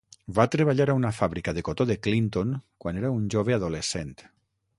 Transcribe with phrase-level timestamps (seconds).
[0.37, 4.17] Va treballar a una fàbrica de cotó de Clinton quan era un jove adolescent.